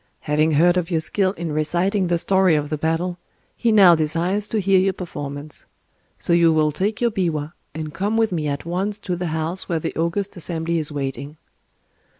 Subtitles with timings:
[0.21, 3.19] Having heard of your skill in reciting the story of the battle,
[3.55, 5.67] he now desires to hear your performance:
[6.17, 9.69] so you will take your biwa and come with me at once to the house
[9.69, 11.37] where the august assembly is waiting."